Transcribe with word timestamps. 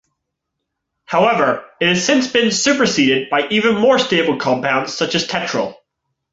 However, 1.05 1.63
it 1.79 1.87
has 1.89 2.03
since 2.03 2.25
been 2.27 2.49
superseded 2.51 3.29
by 3.29 3.47
even 3.49 3.75
more 3.75 3.99
stable 3.99 4.37
compounds 4.39 4.95
such 4.95 5.13
as 5.13 5.27
tetryl. 5.27 5.75